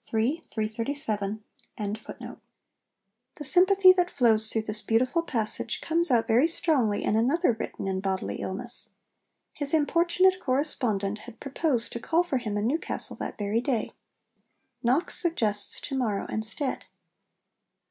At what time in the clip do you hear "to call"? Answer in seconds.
11.94-12.22